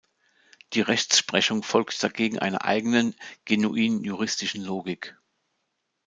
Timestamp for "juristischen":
4.03-4.63